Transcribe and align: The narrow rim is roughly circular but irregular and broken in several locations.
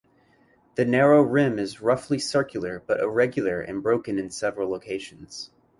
The 0.77 0.83
narrow 0.83 1.21
rim 1.21 1.59
is 1.59 1.79
roughly 1.79 2.17
circular 2.17 2.81
but 2.87 3.01
irregular 3.01 3.61
and 3.61 3.83
broken 3.83 4.17
in 4.17 4.31
several 4.31 4.67
locations. 4.71 5.51